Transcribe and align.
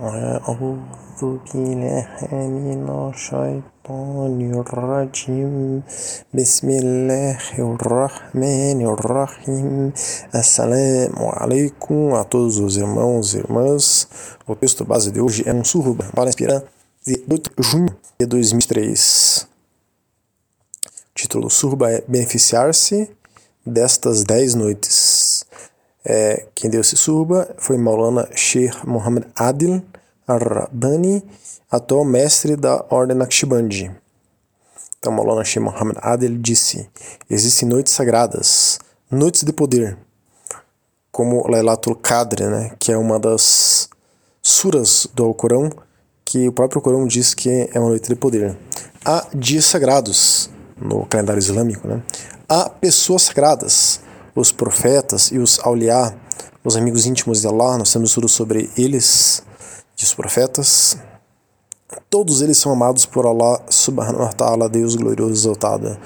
أعوذ 0.00 1.20
بالله 1.20 2.06
من 2.32 2.88
الشيطان 3.12 4.40
الرجيم 4.62 5.82
بسم 6.34 6.68
الله 6.70 7.42
الرحمن 7.58 8.80
الرحيم 8.82 9.92
Assalamu 10.32 11.30
alaikum 11.36 12.14
a 12.16 12.24
todos 12.24 12.58
os 12.58 12.76
irmãos 12.76 13.34
e 13.34 13.38
irmãs. 13.38 14.08
O 14.46 14.56
texto 14.56 14.84
base 14.84 15.12
de 15.12 15.20
hoje 15.20 15.44
é 15.46 15.52
um 15.52 15.62
surba 15.62 16.04
para 16.14 16.28
inspirar 16.28 16.62
de 17.06 17.22
8 17.30 17.50
de 17.56 17.62
junho 17.62 17.94
de 18.18 18.26
2003. 18.26 19.46
O 20.86 21.14
título 21.14 21.50
surba 21.50 21.92
é 21.92 22.02
Beneficiar-se 22.08 23.10
destas 23.64 24.24
10 24.24 24.54
noites. 24.54 25.25
É, 26.09 26.47
quem 26.55 26.69
deu 26.69 26.79
esse 26.79 26.95
surba 26.95 27.53
foi 27.57 27.77
Maulana 27.77 28.29
Sheikh 28.33 28.87
Muhammad 28.87 29.25
Adil 29.35 29.83
Ar-Rabbani, 30.25 31.21
atual 31.69 32.05
mestre 32.05 32.55
da 32.55 32.85
Ordem 32.89 33.17
Naqshbandi. 33.17 33.91
Então, 34.97 35.11
Maulana 35.11 35.43
Sheikh 35.43 35.59
Muhammad 35.65 35.97
Adil 36.01 36.37
disse: 36.37 36.89
Existem 37.29 37.67
noites 37.67 37.91
sagradas, 37.91 38.79
noites 39.11 39.43
de 39.43 39.51
poder, 39.51 39.97
como 41.11 41.45
Lailatul 41.45 41.95
Qadr, 41.95 42.49
né, 42.49 42.71
que 42.79 42.93
é 42.93 42.97
uma 42.97 43.19
das 43.19 43.89
suras 44.41 45.09
do 45.13 45.25
Alcorão, 45.25 45.69
que 46.23 46.47
o 46.47 46.53
próprio 46.53 46.81
Corão 46.81 47.05
diz 47.05 47.33
que 47.33 47.69
é 47.73 47.79
uma 47.79 47.89
noite 47.89 48.07
de 48.07 48.15
poder. 48.15 48.57
Há 49.03 49.27
dias 49.33 49.65
sagrados 49.65 50.49
no 50.77 51.05
calendário 51.05 51.39
islâmico, 51.39 51.85
né? 51.85 52.01
Há 52.47 52.69
pessoas 52.69 53.23
sagradas, 53.23 53.99
os 54.39 54.51
profetas 54.51 55.31
e 55.31 55.39
os 55.39 55.59
auliá, 55.59 56.13
os 56.63 56.77
amigos 56.77 57.07
íntimos 57.07 57.41
de 57.41 57.47
Allah, 57.47 57.79
nós 57.79 57.91
temos 57.91 58.13
tudo 58.13 58.29
sobre 58.29 58.69
eles, 58.77 59.41
e 59.99 60.03
os 60.03 60.13
profetas. 60.13 60.95
Todos 62.07 62.43
eles 62.43 62.59
são 62.59 62.71
amados 62.71 63.05
por 63.05 63.25
Allah 63.25 63.59
subhanahu 63.67 64.21
wa 64.21 64.31
ta'ala, 64.31 64.69
Deus 64.69 64.95
glorioso 64.95 65.33
exaltado. 65.33 65.97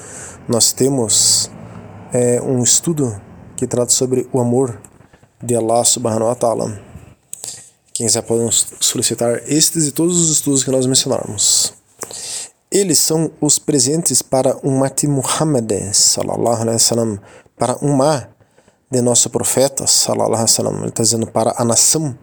Nós 0.48 0.72
temos 0.72 1.52
é, 2.14 2.42
um 2.42 2.64
estudo 2.64 3.20
que 3.58 3.68
trata 3.68 3.92
sobre 3.92 4.30
o 4.32 4.40
amor 4.40 4.82
de 5.44 5.54
Allah 5.54 5.84
subhanahu 5.84 6.30
wa 6.30 6.36
ta'ala. 6.36 6.82
Quem 7.94 8.08
quiser 8.08 8.22
podemos 8.22 8.66
solicitar 8.80 9.42
estes 9.46 9.88
e 9.88 9.92
todos 9.92 10.18
os 10.18 10.30
estudos 10.30 10.64
que 10.64 10.72
nós 10.72 10.86
mencionarmos. 10.86 11.71
Eles 12.72 13.00
são 13.00 13.30
os 13.42 13.60
presentes 13.60 14.22
para 14.22 14.58
um 14.64 14.80
Mati 14.80 15.06
Muhammad 15.06 15.70
sallallahu 15.92 16.62
alaihi 16.62 16.80
wasallam, 16.80 17.20
para 17.58 17.78
um 17.82 17.94
mar 17.94 18.32
de 18.90 19.02
nosso 19.02 19.30
profeta, 19.30 19.86
sallallahu 19.86 20.30
alaihi 20.30 20.44
wasallam. 20.44 20.78
Ele 20.78 20.88
está 20.88 21.04
dizendo 21.04 21.28
para 21.28 21.54
a 21.58 21.66
nação 21.66 22.18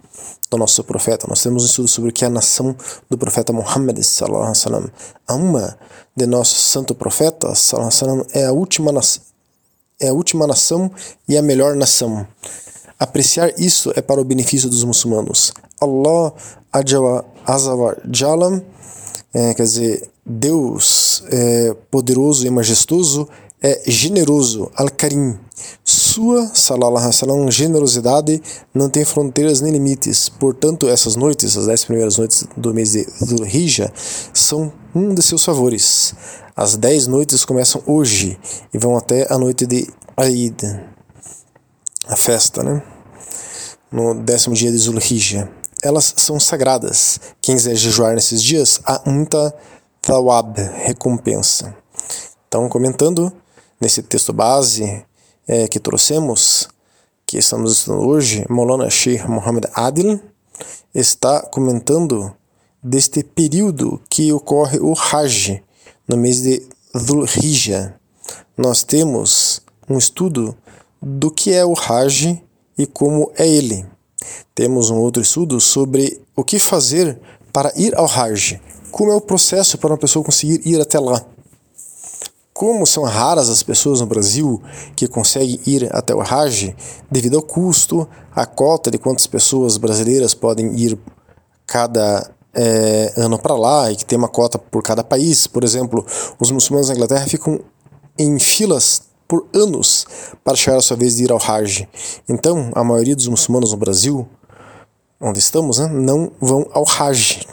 do 0.51 0.57
nosso 0.57 0.83
profeta. 0.85 1.27
Nós 1.29 1.43
temos 1.43 1.65
um 1.65 1.67
estudo 1.67 1.89
sobre 1.89 2.09
o 2.09 2.13
que 2.15 2.25
é 2.25 2.29
a 2.29 2.31
nação 2.31 2.75
do 3.11 3.19
profeta 3.19 3.53
Muhammad, 3.53 4.03
sallallahu 4.03 4.45
alaihi 4.45 4.59
wasallam. 4.59 4.91
A 5.27 5.35
uma 5.35 5.79
de 6.17 6.27
nosso 6.27 6.55
santo 6.55 6.95
profeta, 6.95 7.55
sallallahu 7.55 7.93
alaihi 7.93 8.23
wasallam, 8.25 8.27
é 8.33 8.47
a 8.47 8.53
última 8.53 8.91
é 10.01 10.09
a 10.09 10.12
última 10.15 10.47
nação 10.47 10.91
e 11.29 11.37
a 11.37 11.43
melhor 11.43 11.77
nação. 11.77 12.27
Apreciar 12.99 13.53
isso 13.59 13.93
é 13.95 14.01
para 14.01 14.19
o 14.19 14.25
benefício 14.25 14.71
dos 14.71 14.83
muçulmanos. 14.83 15.53
Allah 15.79 16.33
Azza 16.73 17.97
Jalam, 18.11 18.62
é, 19.33 19.55
quer 19.55 19.62
dizer, 19.62 20.11
Deus 20.25 21.23
é, 21.31 21.75
poderoso 21.91 22.47
e 22.47 22.51
majestoso, 22.51 23.29
é 23.61 23.83
generoso, 23.91 24.71
Al-Karim. 24.77 25.37
Sua, 25.84 26.51
salallahu 26.55 26.97
alaihi 26.97 27.51
generosidade 27.51 28.41
não 28.73 28.89
tem 28.89 29.05
fronteiras 29.05 29.61
nem 29.61 29.73
limites. 29.73 30.29
Portanto, 30.29 30.89
essas 30.89 31.17
noites, 31.17 31.56
as 31.56 31.67
dez 31.67 31.84
primeiras 31.84 32.19
noites 32.19 32.47
do 32.56 32.73
mês 32.73 32.93
de 32.93 33.05
Dhul-Hijjah, 33.21 33.93
são 34.33 34.73
um 34.95 35.12
de 35.12 35.23
seus 35.23 35.45
favores. 35.45 36.15
As 36.55 36.77
dez 36.77 37.06
noites 37.06 37.45
começam 37.45 37.83
hoje 37.87 38.39
e 38.73 38.79
vão 38.79 38.97
até 38.97 39.27
a 39.33 39.37
noite 39.37 39.66
de 39.66 39.89
Eid, 40.16 40.56
a 42.06 42.16
festa, 42.16 42.62
né? 42.62 42.83
No 43.91 44.15
décimo 44.15 44.55
dia 44.55 44.71
de 44.71 44.78
Dhul-Hijjah. 44.78 45.58
Elas 45.83 46.15
são 46.16 46.41
sagradas. 46.41 47.21
Quem 47.41 47.56
quiser 47.56 47.77
jejuar 47.77 48.15
nesses 48.15 48.43
dias, 48.43 48.81
há 48.84 49.00
muita 49.09 49.55
thawab, 50.03 50.61
recompensa. 50.61 51.75
Então, 52.49 52.69
comentando, 52.69 53.33
nesse 53.81 54.03
texto 54.03 54.33
base 54.33 55.05
é, 55.47 55.69
que 55.69 55.78
trouxemos, 55.78 56.69
que 57.27 57.39
estamos 57.39 57.72
estudando 57.72 58.06
hoje, 58.06 58.44
Maulana 58.49 58.89
Sheikh 58.89 59.28
Muhammad 59.28 59.66
Adil 59.75 60.21
está 60.94 61.43
comentando 61.43 62.34
deste 62.83 63.22
período 63.22 64.00
que 64.09 64.33
ocorre 64.33 64.78
o 64.78 64.95
Hajj, 64.95 65.62
no 66.09 66.16
mês 66.16 66.43
de 66.43 66.66
Dhul 66.95 67.25
Hijjah. 67.25 67.95
Nós 68.56 68.83
temos 68.83 69.60
um 69.89 69.99
estudo 69.99 70.56
do 71.00 71.31
que 71.31 71.53
é 71.53 71.65
o 71.65 71.75
Hajj 71.75 72.43
e 72.77 72.87
como 72.87 73.31
é 73.37 73.47
ele. 73.47 73.87
Temos 74.55 74.91
um 74.91 74.97
outro 74.97 75.23
estudo 75.23 75.61
sobre 75.61 76.21
o 76.34 76.45
que 76.45 76.59
fazer 76.59 77.21
para 77.53 77.73
ir 77.77 77.97
ao 77.97 78.06
Hajj, 78.06 78.61
como 78.91 79.11
é 79.11 79.15
o 79.15 79.21
processo 79.21 79.79
para 79.79 79.91
uma 79.91 79.99
pessoa 79.99 80.25
conseguir 80.25 80.61
ir 80.65 80.81
até 80.81 80.99
lá. 80.99 81.25
Como 82.53 82.84
são 82.84 83.05
raras 83.05 83.49
as 83.49 83.62
pessoas 83.62 84.01
no 84.01 84.07
Brasil 84.07 84.61
que 84.97 85.07
conseguem 85.07 85.61
ir 85.65 85.89
até 85.95 86.15
o 86.15 86.21
Hajj 86.21 86.75
devido 87.11 87.37
ao 87.37 87.43
custo, 87.43 88.09
a 88.34 88.45
cota 88.45 88.91
de 88.91 88.99
quantas 88.99 89.27
pessoas 89.27 89.77
brasileiras 89.77 90.34
podem 90.34 90.75
ir 90.77 90.99
cada 91.67 92.28
é, 92.53 93.12
ano 93.17 93.39
para 93.39 93.55
lá 93.55 93.93
e 93.93 93.97
que 93.97 94.05
tem 94.05 94.19
uma 94.19 94.28
cota 94.28 94.59
por 94.59 94.83
cada 94.83 95.05
país. 95.05 95.47
Por 95.47 95.62
exemplo, 95.62 96.05
os 96.41 96.51
muçulmanos 96.51 96.89
na 96.89 96.97
Inglaterra 96.97 97.27
ficam 97.27 97.61
em 98.19 98.39
filas 98.41 99.03
por 99.28 99.47
anos 99.55 100.06
para 100.43 100.56
chegar 100.56 100.78
a 100.78 100.83
sua 100.83 100.97
vez 100.97 101.16
de 101.16 101.25
ir 101.25 101.31
ao 101.31 101.39
Hajj. 101.39 101.87
Então, 102.27 102.71
a 102.75 102.83
maioria 102.83 103.15
dos 103.15 103.28
muçulmanos 103.28 103.72
no 103.72 103.77
Brasil, 103.77 104.27
onde 105.21 105.39
estamos, 105.39 105.78
né, 105.78 105.87
não 105.87 106.33
vão 106.41 106.66
ao 106.72 106.84
Hajj. 106.89 107.47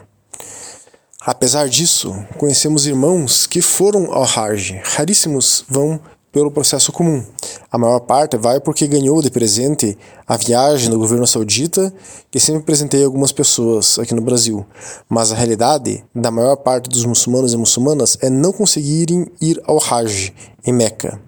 Apesar 1.20 1.68
disso, 1.68 2.16
conhecemos 2.38 2.86
irmãos 2.86 3.46
que 3.46 3.62
foram 3.62 4.14
ao 4.14 4.24
Hajj. 4.24 4.80
Raríssimos 4.84 5.66
vão 5.68 6.00
pelo 6.36 6.52
processo 6.52 6.92
comum. 6.92 7.24
A 7.72 7.78
maior 7.78 8.02
parte 8.02 8.36
vai 8.36 8.60
porque 8.60 8.86
ganhou 8.88 9.22
de 9.22 9.32
presente 9.32 9.98
a 10.28 10.36
viagem 10.36 10.90
do 10.90 11.00
governo 11.00 11.26
saudita, 11.26 11.94
que 12.30 12.42
sempre 12.42 12.62
presenteia 12.64 13.06
algumas 13.06 13.32
pessoas 13.32 13.98
aqui 13.98 14.14
no 14.14 14.22
Brasil. 14.22 14.66
Mas 15.08 15.32
a 15.32 15.36
realidade 15.36 16.04
da 16.14 16.30
maior 16.30 16.58
parte 16.58 16.90
dos 16.90 17.06
muçulmanos 17.06 17.54
e 17.54 17.58
muçulmanas 17.58 18.18
é 18.22 18.30
não 18.30 18.52
conseguirem 18.52 19.32
ir 19.40 19.62
ao 19.66 19.82
Hajj, 19.82 20.34
em 20.66 20.74
Meca. 20.74 21.22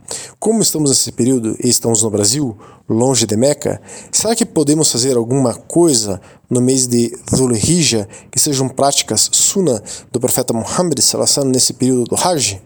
Como 0.48 0.62
estamos 0.62 0.92
nesse 0.92 1.12
período 1.12 1.58
e 1.62 1.68
estamos 1.68 2.04
no 2.04 2.10
Brasil, 2.10 2.58
longe 2.88 3.26
de 3.26 3.36
Meca, 3.36 3.82
será 4.10 4.34
que 4.34 4.46
podemos 4.46 4.90
fazer 4.90 5.18
alguma 5.18 5.54
coisa 5.54 6.22
no 6.50 6.62
mês 6.62 6.88
de 6.88 7.10
Dhul 7.30 7.52
Hijjah 7.52 8.08
que 8.32 8.40
sejam 8.40 8.70
práticas 8.70 9.30
sunnah 9.34 9.84
do 10.10 10.22
profeta 10.22 10.54
Muhammad 10.54 11.02
sallallahu 11.02 11.50
nesse 11.50 11.74
período 11.74 12.06
do 12.06 12.16
Hajj? 12.16 12.62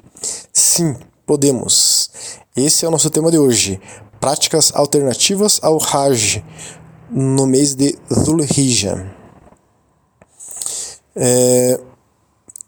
Sim, 0.53 0.95
podemos. 1.25 2.11
Esse 2.55 2.85
é 2.85 2.87
o 2.87 2.91
nosso 2.91 3.09
tema 3.09 3.31
de 3.31 3.39
hoje. 3.39 3.81
Práticas 4.19 4.71
alternativas 4.75 5.59
ao 5.63 5.79
Hajj 5.81 6.43
no 7.09 7.47
mês 7.47 7.73
de 7.73 7.97
Dhul 8.11 8.41
Hijjah. 8.43 9.11
É, 11.15 11.79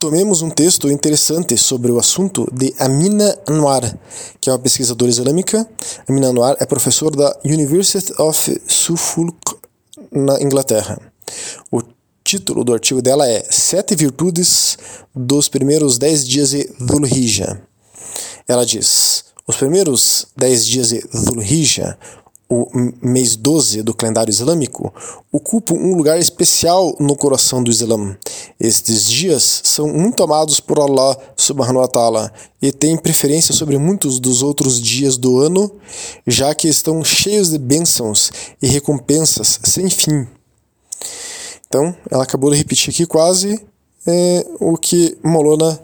tomemos 0.03 0.41
um 0.41 0.50
texto 0.50 0.91
interessante 0.91 1.58
sobre 1.58 1.90
o 1.90 1.97
assunto 1.97 2.46
de 2.52 2.74
Amina 2.78 3.40
Anwar, 3.47 3.97
que 4.41 4.50
é 4.50 4.52
uma 4.53 4.59
pesquisadora 4.59 5.09
islâmica. 5.09 5.66
Amina 6.06 6.28
Anwar 6.28 6.58
é 6.59 6.66
professora 6.66 7.16
da 7.16 7.40
University 7.46 8.13
of 8.22 8.62
Suffolk, 8.68 9.56
na 10.12 10.42
Inglaterra. 10.42 11.00
O 11.72 11.81
título 12.22 12.66
do 12.66 12.74
artigo 12.74 13.02
dela 13.02 13.25
é 13.25 13.45
Sete 13.50 13.95
Virtudes 13.95 14.77
dos 15.16 15.48
Primeiros 15.48 15.98
Dez 15.98 16.27
Dias 16.27 16.50
de 16.50 16.69
Dhul 16.81 17.07
Hijjah. 17.07 17.62
Ela 18.45 18.66
diz: 18.66 19.24
Os 19.48 19.56
primeiros 19.56 20.27
dez 20.36 20.66
dias 20.66 20.89
de 20.89 21.00
Dhul 21.13 21.42
Hijjah, 21.42 21.98
o 22.50 22.68
mês 23.01 23.36
12 23.36 23.81
do 23.81 23.94
calendário 23.94 24.30
islâmico, 24.30 24.94
ocupam 25.31 25.74
um 25.74 25.95
lugar 25.95 26.19
especial 26.19 26.95
no 27.00 27.16
coração 27.16 27.63
do 27.63 27.72
Islã. 27.72 28.16
Estes 28.60 29.06
dias 29.06 29.62
são 29.63 29.88
muito 29.88 30.22
amados 30.22 30.60
por 30.60 30.80
Allah 30.80 31.18
subhanahu 31.36 31.80
wa 31.81 31.88
ta'ala 31.88 32.34
e 32.62 32.72
têm 32.72 32.95
preferência 32.98 33.54
sobre 33.54 33.78
muitos 33.78 34.19
dos 34.19 34.44
outros 34.44 34.80
dias 34.80 35.18
do 35.18 35.40
ano, 35.40 35.72
já 36.28 36.54
que 36.54 36.68
estão 36.68 37.04
cheios 37.04 37.50
de 37.50 37.57
bênçãos 37.57 38.31
e 38.62 38.68
recompensas 38.68 39.60
sem 39.63 39.89
fim. 39.89 40.28
Então, 41.68 41.96
ela 42.12 42.24
acabou 42.24 42.51
de 42.51 42.57
repetir 42.57 42.94
aqui 42.94 43.06
quase 43.06 43.60
é, 44.06 44.46
o 44.60 44.78
que 44.78 45.18
Molona 45.24 45.80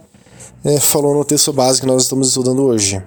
é, 0.64 0.80
falou 0.80 1.14
no 1.16 1.24
texto 1.24 1.54
básico 1.54 1.86
que 1.86 1.92
nós 1.92 2.04
estamos 2.04 2.28
estudando 2.28 2.64
hoje. 2.64 3.02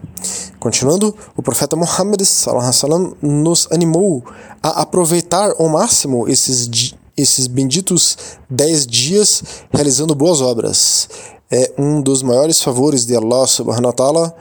Continuando, 0.59 1.15
o 1.37 1.43
profeta 1.43 1.77
Muhammad 1.77 2.23
sallam, 2.23 3.15
nos 3.21 3.69
animou 3.71 4.25
a 4.63 4.83
aproveitar 4.83 5.53
ao 5.59 5.69
máximo 5.69 6.29
esses, 6.29 6.95
esses 7.17 7.47
benditos 7.47 8.17
dez 8.49 8.87
dias 8.87 9.43
realizando 9.71 10.15
boas 10.15 10.41
obras. 10.41 11.09
É 11.51 11.73
um 11.77 12.01
dos 12.01 12.23
maiores 12.23 12.63
favores 12.63 13.05
de 13.05 13.15
Allah 13.17 13.47
subhanahu 13.47 13.87
wa 13.87 13.93
ta'ala 13.93 14.35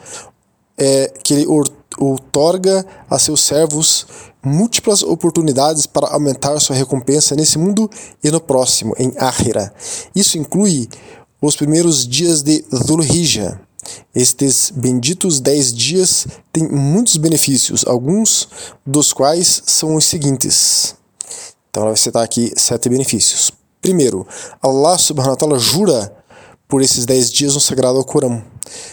é 0.78 1.12
que 1.24 1.34
ele 1.34 1.48
outorga 1.98 2.86
a 3.10 3.20
seus 3.20 3.42
servos 3.42 4.08
múltiplas 4.44 5.04
oportunidades 5.04 5.86
para 5.86 6.08
aumentar 6.08 6.60
sua 6.60 6.76
recompensa 6.76 7.36
nesse 7.36 7.60
mundo 7.60 7.90
e 8.24 8.32
no 8.32 8.40
próximo, 8.40 8.96
em 8.98 9.14
Akhira. 9.18 9.74
Isso 10.16 10.38
inclui 10.38 10.90
os 11.42 11.56
primeiros 11.56 12.08
dias 12.08 12.44
de 12.44 12.64
Dhul 12.72 13.04
Hijjah. 13.04 13.60
Estes 14.14 14.72
benditos 14.74 15.40
dez 15.40 15.74
dias 15.74 16.28
têm 16.54 16.68
muitos 16.70 17.18
benefícios, 17.18 17.84
alguns 17.88 18.48
dos 18.86 19.12
quais 19.12 19.64
são 19.66 19.96
os 19.96 20.06
seguintes. 20.06 20.96
Então 21.70 21.82
ela 21.82 21.92
vai 21.92 21.98
citar 21.98 22.24
aqui 22.24 22.54
sete 22.56 22.88
benefícios. 22.90 23.52
Primeiro, 23.82 24.28
Allah 24.62 25.00
subhanahu 25.00 25.32
wa 25.32 25.38
ta'ala 25.38 25.58
jura 25.58 26.16
por 26.68 26.82
esses 26.82 27.06
dez 27.08 27.32
dias 27.32 27.56
no 27.56 27.60
sagrado 27.60 27.98
Alcorão. 27.98 28.44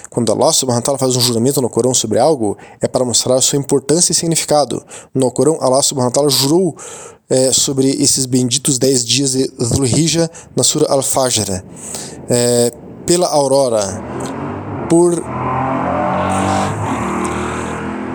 Quando 0.09 0.33
Allah 0.33 0.53
subhanahu 0.53 0.81
wa 0.81 0.85
ta'ala 0.85 0.99
faz 0.99 1.15
um 1.15 1.21
juramento 1.21 1.61
no 1.61 1.69
Corão 1.69 1.93
sobre 1.93 2.19
algo, 2.19 2.57
é 2.81 2.89
para 2.89 3.05
mostrar 3.05 3.41
sua 3.43 3.59
importância 3.59 4.13
e 4.13 4.15
significado. 4.15 4.85
No 5.15 5.31
Corão, 5.31 5.59
Allah 5.61 5.83
subhanahu 5.83 6.09
wa 6.09 6.15
ta'ala 6.15 6.31
jurou 6.31 6.77
é, 7.29 7.53
sobre 7.53 7.91
esses 7.91 8.27
benditos 8.27 8.79
dez 8.79 9.05
dias 9.05 9.33
de 9.33 9.49
Dhul 9.49 9.87
Hijjah 9.87 10.31
na 10.57 10.63
Sura 10.63 10.87
Al-Fajr. 10.89 11.63
É, 12.29 12.73
pela 13.07 13.29
aurora, 13.29 14.03
por 14.89 15.23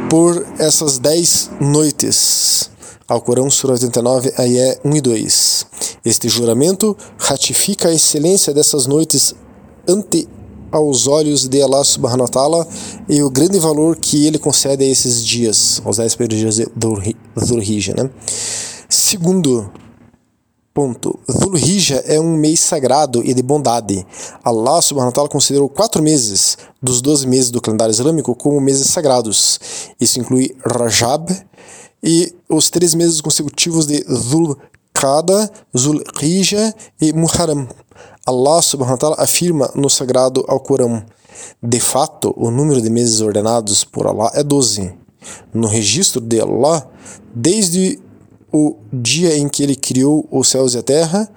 por 0.10 0.46
essas 0.60 1.00
dez 1.00 1.50
noites. 1.60 2.70
Alcorão, 3.08 3.50
Sura 3.50 3.74
89, 3.74 4.34
Ayé 4.38 4.80
1 4.86 4.96
e 4.96 5.02
2. 5.02 5.66
Este 6.06 6.30
juramento 6.30 6.96
ratifica 7.18 7.90
a 7.90 7.94
excelência 7.94 8.54
dessas 8.54 8.86
noites 8.86 9.34
ante 9.88 10.28
aos 10.72 11.08
olhos 11.08 11.48
de 11.48 11.62
Allah 11.62 11.84
subhanahu 11.84 12.24
wa 12.24 12.28
ta'ala 12.28 12.68
e 13.08 13.22
o 13.22 13.30
grande 13.30 13.60
valor 13.60 13.96
que 13.96 14.26
ele 14.26 14.40
concede 14.40 14.84
a 14.84 14.88
esses 14.88 15.24
dias, 15.24 15.82
aos 15.86 15.98
10 15.98 16.16
primeiros 16.16 16.56
dias 16.56 16.70
Dhul 16.76 17.62
Hijjah. 17.62 17.96
Né? 17.96 18.10
Segundo 18.96 19.72
ponto, 20.72 21.20
Dhul 21.28 21.58
Hijjah 21.58 22.04
é 22.06 22.20
um 22.20 22.38
mês 22.38 22.60
sagrado 22.60 23.24
e 23.26 23.34
de 23.34 23.42
bondade. 23.42 24.06
Allah 24.44 24.84
subhanahu 24.84 25.10
wa 25.10 25.12
ta'ala 25.12 25.30
considerou 25.30 25.68
quatro 25.68 26.04
meses 26.04 26.60
dos 26.80 27.02
12 27.02 27.26
meses 27.26 27.50
do 27.50 27.60
calendário 27.60 27.92
islâmico 27.92 28.36
como 28.36 28.62
meses 28.62 28.86
sagrados. 28.92 29.60
Isso 30.00 30.20
inclui 30.20 30.56
Rajab 30.64 31.26
e 32.04 32.36
os 32.48 32.70
três 32.70 32.94
meses 32.94 33.20
consecutivos 33.20 33.88
de 33.88 34.04
Dhul 34.04 34.56
Qada, 34.94 35.52
Dhul 35.74 36.04
Hijjah 36.22 36.72
e 37.02 37.12
Muharram. 37.14 37.68
Allah 38.28 38.62
subhanahu 38.62 38.94
wa 38.94 39.00
ta'ala 39.00 39.16
afirma 39.18 39.72
no 39.74 39.90
sagrado 39.90 40.46
Alcorão: 40.48 41.04
De 41.64 41.80
fato, 41.80 42.32
o 42.38 42.52
número 42.52 42.80
de 42.80 42.92
meses 42.92 43.22
ordenados 43.22 43.84
por 43.84 44.06
Allah 44.06 44.30
é 44.36 44.44
12. 44.44 44.94
No 45.52 45.68
registro 45.68 46.22
de 46.22 46.40
Allah, 46.40 46.88
desde 47.34 48.03
o 48.54 48.78
dia 48.94 49.36
em 49.36 49.50
que 49.50 49.64
ele 49.64 49.76
criou 49.76 50.28
os 50.32 50.48
céus 50.48 50.76
e 50.76 50.78
a 50.78 50.84
terra, 50.84 51.28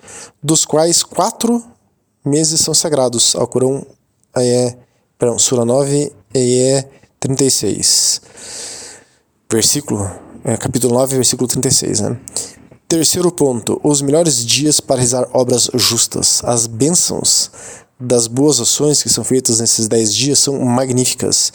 dos 0.43 0.67
quais 0.67 1.03
quatro 1.03 1.65
meses 2.23 2.61
são 2.61 2.75
sagrados. 2.75 3.35
Alcorão, 3.35 3.87
é, 4.37 4.77
perdão, 5.19 5.39
Sura 5.39 5.65
9, 5.65 6.13
é 6.35 6.89
36. 7.19 8.21
Versículo, 9.51 10.11
é, 10.45 10.59
capítulo 10.59 10.93
9, 10.93 11.17
versículo 11.17 11.49
36, 11.49 12.01
né? 12.01 12.21
Terceiro 12.87 13.33
ponto: 13.33 13.81
os 13.83 14.03
melhores 14.03 14.45
dias 14.45 14.79
para 14.79 14.97
realizar 14.97 15.27
obras 15.33 15.71
justas. 15.75 16.43
As 16.45 16.67
bênçãos 16.67 17.51
das 17.99 18.27
boas 18.27 18.61
ações 18.61 19.03
que 19.03 19.09
são 19.09 19.25
feitas 19.25 19.59
nesses 19.59 19.89
dez 19.89 20.15
dias 20.15 20.39
são 20.39 20.61
magníficas 20.61 21.53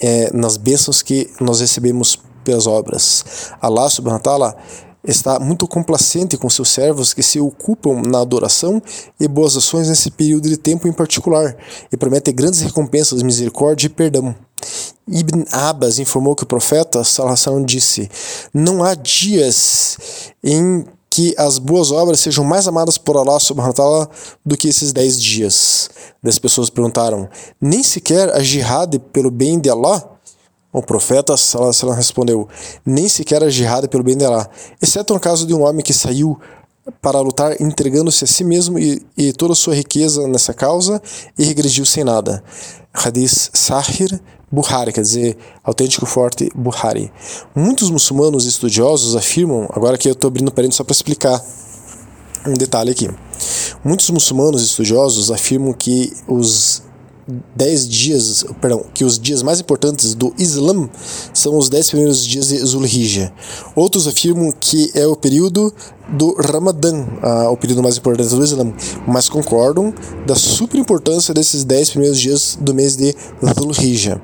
é, 0.00 0.30
nas 0.36 0.56
bênçãos 0.56 1.02
que 1.02 1.30
nós 1.40 1.60
recebemos 1.60 2.18
pelas 2.42 2.66
obras. 2.66 3.24
Allah 3.62 3.88
subhanahu 3.88 4.18
wa 4.18 4.22
ta'ala 4.22 4.56
está 5.04 5.38
muito 5.38 5.68
complacente 5.68 6.36
com 6.36 6.48
seus 6.48 6.70
servos 6.70 7.12
que 7.12 7.22
se 7.22 7.38
ocupam 7.38 8.02
na 8.02 8.20
adoração 8.20 8.82
e 9.20 9.28
boas 9.28 9.56
ações 9.56 9.88
nesse 9.88 10.10
período 10.10 10.48
de 10.48 10.56
tempo 10.56 10.88
em 10.88 10.92
particular 10.92 11.56
e 11.92 11.96
promete 11.96 12.32
grandes 12.32 12.60
recompensas, 12.60 13.22
misericórdia 13.22 13.86
e 13.86 13.90
perdão. 13.90 14.34
Ibn 15.06 15.44
Abbas 15.52 15.98
informou 15.98 16.34
que 16.34 16.44
o 16.44 16.46
profeta 16.46 17.04
Sallallahu 17.04 17.64
disse: 17.64 18.10
Não 18.52 18.82
há 18.82 18.94
dias 18.94 19.98
em 20.42 20.86
que 21.10 21.34
as 21.38 21.58
boas 21.58 21.92
obras 21.92 22.18
sejam 22.20 22.42
mais 22.42 22.66
amadas 22.66 22.98
por 22.98 23.16
Allah 23.16 23.38
subhanahu 23.38 23.68
wa 23.68 23.74
ta'ala 23.74 24.10
do 24.44 24.56
que 24.56 24.68
esses 24.68 24.92
dez 24.92 25.20
dias. 25.20 25.88
As 26.24 26.38
pessoas 26.38 26.70
perguntaram: 26.70 27.28
Nem 27.60 27.82
sequer 27.82 28.34
a 28.34 28.40
jihad 28.40 28.98
pelo 29.12 29.30
bem 29.30 29.60
de 29.60 29.68
Allah? 29.68 30.13
O 30.74 30.82
profeta 30.82 31.36
Sallallahu 31.36 31.92
respondeu: 31.92 32.48
Nem 32.84 33.08
sequer 33.08 33.44
a 33.44 33.88
pelo 33.88 34.02
bem 34.02 34.16
de 34.16 34.24
Allah, 34.24 34.50
exceto 34.82 35.14
no 35.14 35.20
caso 35.20 35.46
de 35.46 35.54
um 35.54 35.62
homem 35.62 35.84
que 35.84 35.94
saiu 35.94 36.36
para 37.00 37.20
lutar 37.20 37.62
entregando-se 37.62 38.24
a 38.24 38.26
si 38.26 38.42
mesmo 38.42 38.76
e, 38.76 39.00
e 39.16 39.32
toda 39.32 39.52
a 39.52 39.56
sua 39.56 39.72
riqueza 39.72 40.26
nessa 40.26 40.52
causa 40.52 41.00
e 41.38 41.44
regrediu 41.44 41.86
sem 41.86 42.02
nada. 42.02 42.42
Hadith 42.92 43.50
Sahir 43.52 44.20
Buhari, 44.50 44.92
quer 44.92 45.00
dizer, 45.00 45.38
autêntico 45.62 46.06
forte 46.06 46.50
Buhari. 46.54 47.12
Muitos 47.54 47.88
muçulmanos 47.88 48.44
estudiosos 48.44 49.14
afirmam, 49.14 49.68
agora 49.70 49.96
que 49.96 50.08
eu 50.08 50.12
estou 50.12 50.26
abrindo 50.26 50.50
parênteses 50.50 50.78
só 50.78 50.84
para 50.84 50.92
explicar 50.92 51.40
um 52.46 52.54
detalhe 52.54 52.90
aqui. 52.90 53.08
Muitos 53.84 54.10
muçulmanos 54.10 54.60
estudiosos 54.62 55.30
afirmam 55.30 55.72
que 55.72 56.12
os 56.26 56.82
dez 57.54 57.88
dias, 57.88 58.44
perdão, 58.60 58.84
que 58.92 59.04
os 59.04 59.18
dias 59.18 59.42
mais 59.42 59.60
importantes 59.60 60.14
do 60.14 60.34
Islã 60.38 60.88
são 61.32 61.56
os 61.56 61.68
dez 61.68 61.88
primeiros 61.88 62.24
dias 62.24 62.48
de 62.48 62.58
Zulhijjah. 62.58 63.32
Outros 63.74 64.06
afirmam 64.06 64.52
que 64.52 64.90
é 64.94 65.06
o 65.06 65.16
período 65.16 65.72
do 66.08 66.34
Ramadã, 66.34 67.06
ah, 67.22 67.50
o 67.50 67.56
período 67.56 67.82
mais 67.82 67.96
importante 67.96 68.28
do 68.28 68.44
Islã, 68.44 68.72
mas 69.06 69.28
concordam 69.28 69.92
da 70.26 70.34
super 70.34 70.78
importância 70.78 71.32
desses 71.32 71.64
dez 71.64 71.90
primeiros 71.90 72.20
dias 72.20 72.58
do 72.60 72.74
mês 72.74 72.96
de 72.96 73.14
Zulhijjah. 73.58 74.20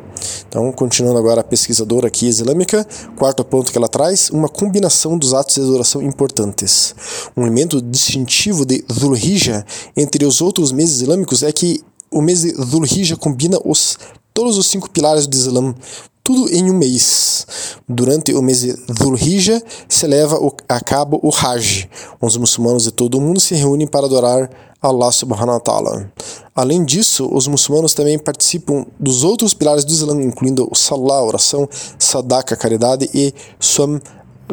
Então, 0.48 0.70
continuando 0.72 1.18
agora 1.18 1.40
a 1.40 1.44
pesquisadora 1.44 2.08
aqui 2.08 2.26
islâmica, 2.26 2.86
quarto 3.16 3.42
ponto 3.44 3.72
que 3.72 3.78
ela 3.78 3.88
traz, 3.88 4.28
uma 4.30 4.48
combinação 4.48 5.16
dos 5.16 5.32
atos 5.32 5.54
de 5.54 5.62
adoração 5.62 6.02
importantes. 6.02 6.94
Um 7.34 7.42
elemento 7.42 7.80
distintivo 7.80 8.66
de 8.66 8.84
Zulhijjah 8.92 9.64
entre 9.96 10.26
os 10.26 10.40
outros 10.40 10.72
meses 10.72 11.00
islâmicos 11.00 11.42
é 11.42 11.50
que 11.52 11.82
o 12.10 12.20
mês 12.20 12.42
de 12.42 12.52
Dhul 12.52 12.84
Hijjah 12.84 13.16
combina 13.16 13.58
os, 13.64 13.98
todos 14.34 14.58
os 14.58 14.66
cinco 14.66 14.90
pilares 14.90 15.26
do 15.26 15.36
Islã, 15.36 15.74
tudo 16.22 16.52
em 16.52 16.70
um 16.70 16.74
mês. 16.74 17.46
Durante 17.88 18.32
o 18.32 18.42
mês 18.42 18.60
de 18.60 18.72
Dhul 18.94 19.16
Hijjah 19.16 19.62
se 19.88 20.06
leva 20.06 20.38
a 20.68 20.80
cabo 20.80 21.20
o 21.22 21.30
Hajj, 21.30 21.88
onde 22.20 22.32
os 22.32 22.36
muçulmanos 22.36 22.84
de 22.84 22.90
todo 22.90 23.16
o 23.16 23.20
mundo 23.20 23.40
se 23.40 23.54
reúnem 23.54 23.86
para 23.86 24.06
adorar 24.06 24.50
Allah 24.82 25.12
subhanahu 25.12 25.54
wa 25.54 25.60
ta'ala. 25.60 26.12
Além 26.54 26.84
disso, 26.84 27.28
os 27.32 27.46
muçulmanos 27.46 27.94
também 27.94 28.18
participam 28.18 28.86
dos 28.98 29.24
outros 29.24 29.52
pilares 29.52 29.84
do 29.84 29.92
Islã, 29.92 30.20
incluindo 30.22 30.68
o 30.70 30.74
Salah, 30.74 31.22
oração, 31.22 31.68
Sadaka, 31.98 32.56
caridade 32.56 33.08
e 33.14 33.32
Som, 33.58 34.00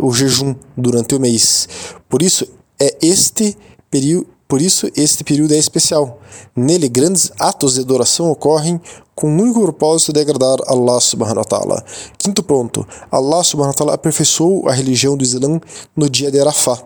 o 0.02 0.14
jejum 0.14 0.54
durante 0.76 1.16
o 1.16 1.20
mês. 1.20 1.68
Por 2.10 2.22
isso, 2.22 2.48
é 2.80 2.96
este 3.02 3.58
período 3.90 4.28
por 4.48 4.62
isso, 4.62 4.90
este 4.96 5.24
período 5.24 5.54
é 5.54 5.58
especial. 5.58 6.20
Nele, 6.56 6.88
grandes 6.88 7.32
atos 7.38 7.74
de 7.74 7.82
adoração 7.82 8.32
ocorrem 8.32 8.80
com 9.14 9.28
o 9.28 9.42
único 9.42 9.62
propósito 9.62 10.14
de 10.14 10.22
agradar 10.22 10.58
Allah 10.68 11.02
subhanahu 11.02 11.40
wa 11.40 11.44
ta'ala. 11.44 11.84
Quinto 12.18 12.42
ponto. 12.42 12.88
Allah 13.12 13.44
subhanahu 13.44 13.72
wa 13.72 13.78
ta'ala 13.78 13.94
aperfeiçoou 13.96 14.70
a 14.70 14.72
religião 14.72 15.18
do 15.18 15.24
Islã 15.24 15.60
no 15.96 16.10
dia 16.10 16.32
de 16.32 16.40
Arafah. 16.40 16.82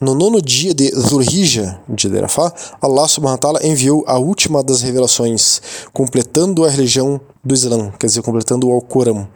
No 0.00 0.14
nono 0.14 0.42
dia 0.42 0.74
de 0.74 0.90
Dhul-Hijjah, 0.90 1.80
dia 1.88 2.10
de 2.10 2.18
Arafah, 2.18 2.52
Allah 2.80 3.08
subhanahu 3.08 3.36
wa 3.36 3.38
ta'ala 3.38 3.66
enviou 3.66 4.04
a 4.06 4.18
última 4.18 4.62
das 4.62 4.82
revelações, 4.82 5.62
completando 5.92 6.64
a 6.64 6.68
religião 6.68 7.20
do 7.44 7.54
Islã, 7.54 7.92
quer 7.98 8.06
dizer, 8.06 8.22
completando 8.22 8.68
o 8.68 8.72
Alcorão. 8.72 9.28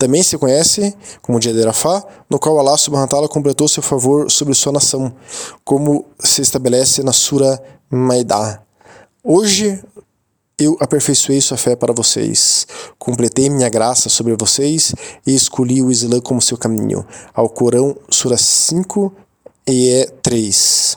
Também 0.00 0.22
se 0.22 0.38
conhece 0.38 0.96
como 1.20 1.38
dia 1.38 1.52
de 1.52 1.60
Arafah, 1.60 2.02
no 2.30 2.38
qual 2.38 2.58
Allah 2.58 2.78
subhanahu 2.78 3.04
wa 3.04 3.06
ta'ala 3.06 3.28
completou 3.28 3.68
seu 3.68 3.82
favor 3.82 4.30
sobre 4.30 4.54
sua 4.54 4.72
nação, 4.72 5.14
como 5.62 6.06
se 6.18 6.40
estabelece 6.40 7.02
na 7.02 7.12
Sura 7.12 7.62
Maidah. 7.90 8.62
Hoje 9.22 9.78
eu 10.58 10.74
aperfeiçoei 10.80 11.38
sua 11.42 11.58
fé 11.58 11.76
para 11.76 11.92
vocês, 11.92 12.66
completei 12.98 13.50
minha 13.50 13.68
graça 13.68 14.08
sobre 14.08 14.34
vocês 14.40 14.94
e 15.26 15.34
escolhi 15.34 15.82
o 15.82 15.90
Islã 15.90 16.18
como 16.18 16.40
seu 16.40 16.56
caminho. 16.56 17.04
Alcorão, 17.34 17.94
Sura 18.08 18.38
5 18.38 19.12
e 19.68 19.90
é 19.90 20.06
3. 20.06 20.96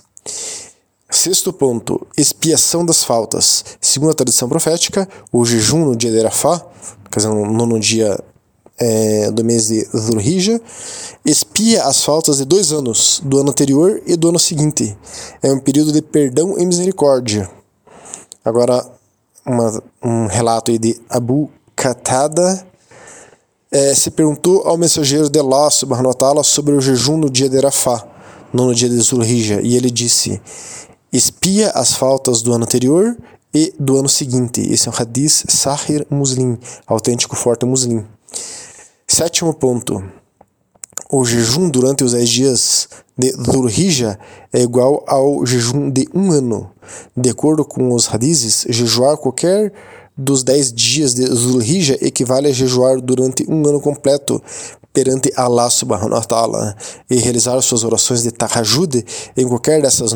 Sexto 1.12 1.52
ponto, 1.52 2.08
expiação 2.18 2.86
das 2.86 3.04
faltas. 3.04 3.66
Segundo 3.82 4.12
a 4.12 4.16
tradição 4.16 4.48
profética, 4.48 5.10
o 5.30 5.44
jejum 5.44 5.84
no 5.84 5.94
dia 5.94 6.10
de 6.10 6.22
Arafá, 6.22 6.66
quer 7.12 7.20
dizer, 7.20 7.28
no 7.34 7.52
nono 7.52 7.78
dia 7.82 8.18
é, 8.78 9.32
do 9.32 9.44
mês 9.44 9.68
de 9.68 9.86
Dhul-Hijjah, 9.94 10.60
expia 11.26 11.84
as 11.84 12.04
faltas 12.04 12.38
de 12.38 12.46
dois 12.46 12.72
anos, 12.72 13.22
do 13.24 13.40
ano 13.40 13.52
anterior 13.52 14.02
e 14.06 14.16
do 14.16 14.30
ano 14.30 14.40
seguinte. 14.40 14.98
É 15.42 15.52
um 15.52 15.60
período 15.60 15.92
de 15.92 16.02
perdão 16.02 16.58
e 16.58 16.66
misericórdia. 16.66 17.50
Agora, 18.44 18.86
uma, 19.46 19.84
um 20.04 20.26
relato 20.28 20.72
aí 20.72 20.78
de 20.78 21.00
Abu 21.10 21.50
Qatada 21.76 22.66
é, 23.72 23.96
se 23.96 24.12
perguntou 24.12 24.62
ao 24.68 24.78
mensageiro 24.78 25.30
de 25.30 25.40
Allah 25.40 25.70
sobre 26.44 26.76
o 26.76 26.82
jejum 26.82 27.18
no 27.18 27.30
dia 27.30 27.50
de 27.50 27.58
Arafá, 27.58 28.06
no 28.52 28.74
dia 28.74 28.88
de 28.88 29.00
Zulhijjah, 29.00 29.62
e 29.62 29.76
ele 29.76 29.90
disse, 29.90 30.40
espia 31.12 31.72
as 31.72 31.94
faltas 31.94 32.42
do 32.42 32.54
ano 32.54 32.66
anterior 32.66 33.18
e 33.54 33.74
do 33.80 33.98
ano 33.98 34.10
seguinte. 34.10 34.62
Esse 34.62 34.88
é 34.88 34.92
um 34.92 34.96
hadith 34.96 35.46
Sahir 35.50 36.06
Muslim, 36.10 36.58
autêntico 36.86 37.36
forte 37.36 37.66
muslim. 37.66 38.06
Sétimo 39.14 39.54
ponto. 39.54 40.04
O 41.12 41.24
jejum 41.24 41.70
durante 41.70 42.04
os 42.04 42.14
10 42.14 42.30
dias 42.30 42.90
de 43.16 43.32
Dhul-Hijjah 43.34 44.18
é 44.52 44.62
igual 44.62 45.04
ao 45.08 45.46
jejum 45.46 45.92
de 45.92 46.10
um 46.16 46.32
ano. 46.32 46.72
De 47.16 47.30
acordo 47.30 47.64
com 47.64 47.94
os 47.94 48.12
hadizes, 48.12 48.66
jejuar 48.68 49.16
qualquer 49.18 49.72
dos 50.18 50.42
10 50.42 50.74
dias 50.74 51.14
de 51.14 51.26
Dhul-Hijjah 51.26 52.00
equivale 52.02 52.48
a 52.48 52.52
jejuar 52.52 53.00
durante 53.00 53.46
um 53.48 53.64
ano 53.68 53.80
completo 53.80 54.42
perante 54.92 55.32
Allah 55.38 55.70
subhanahu 55.70 56.10
wa 56.10 56.26
ta'ala 56.26 56.76
e 57.08 57.18
realizar 57.18 57.62
suas 57.62 57.84
orações 57.84 58.24
de 58.24 58.32
tahajjud 58.32 59.06
em 59.38 59.48
qualquer 59.48 59.80
dessas 59.80 60.16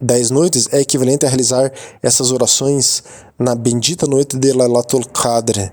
10 0.00 0.30
noites 0.30 0.68
é 0.70 0.80
equivalente 0.80 1.26
a 1.26 1.28
realizar 1.28 1.72
essas 2.02 2.30
orações 2.30 3.02
na 3.38 3.54
bendita 3.54 4.06
noite 4.06 4.36
de 4.36 4.52
Lailatul 4.52 5.04
Qadr, 5.06 5.72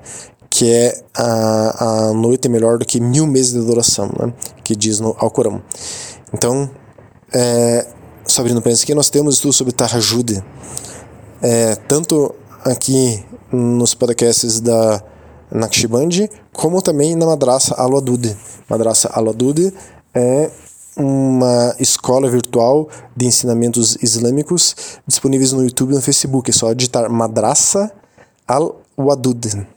que 0.56 0.72
é 0.72 1.04
a, 1.14 2.08
a 2.08 2.14
noite 2.14 2.48
melhor 2.48 2.78
do 2.78 2.86
que 2.86 3.02
mil 3.02 3.28
meses 3.28 3.52
de 3.52 3.60
adoração, 3.60 4.10
né? 4.18 4.34
que 4.64 4.74
diz 4.74 5.02
no 5.02 5.14
Alcorão. 5.20 5.62
Então, 6.34 6.70
é, 7.34 7.86
Sabrina, 8.26 8.62
pensa 8.62 8.86
que 8.86 8.96
nós 8.96 9.10
temos 9.10 9.36
estudo 9.36 9.52
sobre 9.52 9.74
Tahajjud, 9.74 10.42
é, 11.42 11.76
tanto 11.90 12.34
aqui 12.64 13.22
nos 13.52 13.94
podcasts 13.94 14.62
da 14.62 15.04
Naqshband, 15.52 16.30
como 16.54 16.82
também 16.82 17.18
na 17.18 17.26
Madraça 17.26 17.76
Al-Wadud. 17.76 18.38
Madraça 18.70 19.10
Al-Wadud 19.10 19.74
é 20.14 20.50
uma 20.96 21.76
escola 21.82 22.30
virtual 22.30 22.88
de 23.14 23.26
ensinamentos 23.26 23.98
islâmicos 24.02 24.74
disponíveis 25.06 25.52
no 25.52 25.62
YouTube 25.62 25.92
e 25.92 25.96
no 25.96 26.02
Facebook. 26.02 26.50
É 26.50 26.54
só 26.54 26.72
digitar 26.72 27.10
Madraça 27.10 27.92
Al-Wadud. 28.48 29.75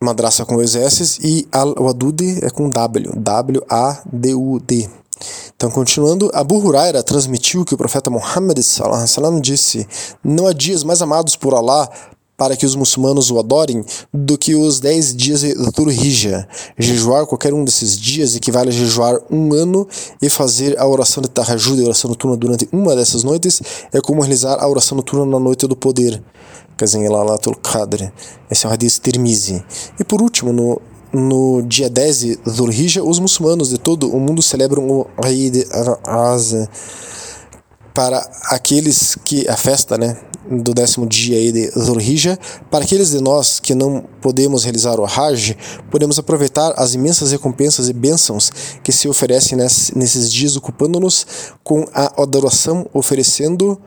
Madraça 0.00 0.44
com 0.44 0.56
dois 0.56 0.76
S 0.76 1.18
e 1.22 1.48
Al-Wadud 1.50 2.44
é 2.44 2.50
com 2.50 2.68
W, 2.68 3.12
W-A-D-U-D. 3.16 4.88
Então, 5.56 5.70
continuando, 5.70 6.30
Abu 6.34 6.58
Huraira 6.58 7.02
transmitiu 7.02 7.64
que 7.64 7.74
o 7.74 7.78
profeta 7.78 8.10
Muhammad 8.10 8.58
sallam, 8.62 9.40
disse: 9.40 9.88
Não 10.22 10.46
há 10.46 10.52
dias 10.52 10.84
mais 10.84 11.00
amados 11.00 11.34
por 11.34 11.54
Allah 11.54 11.88
para 12.36 12.54
que 12.54 12.66
os 12.66 12.74
muçulmanos 12.74 13.30
o 13.30 13.38
adorem 13.38 13.82
do 14.12 14.36
que 14.36 14.54
os 14.54 14.78
10 14.78 15.16
dias 15.16 15.40
de 15.40 15.54
Dhul-Hijjah. 15.54 16.46
Jejuar 16.78 17.26
qualquer 17.26 17.54
um 17.54 17.64
desses 17.64 17.98
dias 17.98 18.36
equivale 18.36 18.68
a 18.68 18.72
jejuar 18.72 19.18
um 19.30 19.54
ano 19.54 19.88
e 20.20 20.28
fazer 20.28 20.78
a 20.78 20.86
oração 20.86 21.22
de 21.22 21.30
Tahajjud 21.30 21.80
a 21.80 21.86
oração 21.86 22.10
noturna 22.10 22.36
durante 22.36 22.68
uma 22.70 22.94
dessas 22.94 23.24
noites 23.24 23.62
é 23.92 24.00
como 24.00 24.20
realizar 24.20 24.62
a 24.62 24.68
oração 24.68 24.96
noturna 24.96 25.24
na 25.24 25.40
noite 25.40 25.66
do 25.66 25.74
poder 25.74 26.22
Lalatul 27.08 27.56
Qadr. 27.56 28.12
Esse 28.50 28.66
é 28.66 28.68
um 28.68 28.72
hadith 28.72 29.00
Tirmizi. 29.00 29.64
E 29.98 30.04
por 30.04 30.20
último, 30.20 30.52
no, 30.52 30.80
no 31.12 31.62
dia 31.62 31.88
10 31.88 32.18
de 32.18 32.36
Dhul-Hijjah, 32.44 33.02
os 33.02 33.18
muçulmanos 33.18 33.70
de 33.70 33.78
todo 33.78 34.10
o 34.10 34.20
mundo 34.20 34.42
celebram 34.42 34.86
o 34.88 35.06
Eid 35.24 35.66
al-Azha 35.70 36.68
para 37.94 38.18
aqueles 38.50 39.16
que 39.24 39.48
a 39.48 39.56
festa, 39.56 39.96
né, 39.96 40.18
do 40.50 40.74
décimo 40.74 41.06
dia 41.06 41.38
aí 41.38 41.50
de 41.50 41.70
Dhul-Hijjah, 41.70 42.38
para 42.70 42.84
aqueles 42.84 43.10
de 43.10 43.22
nós 43.22 43.58
que 43.58 43.74
não 43.74 44.04
podemos 44.20 44.64
realizar 44.64 45.00
o 45.00 45.06
Hajj, 45.06 45.56
podemos 45.90 46.18
aproveitar 46.18 46.74
as 46.76 46.92
imensas 46.92 47.32
recompensas 47.32 47.88
e 47.88 47.94
bênçãos 47.94 48.52
que 48.82 48.92
se 48.92 49.08
oferecem 49.08 49.56
nesses 49.56 50.30
dias, 50.30 50.56
ocupando-nos 50.56 51.26
com 51.64 51.86
a 51.92 52.22
adoração, 52.22 52.86
oferecendo 52.92 53.80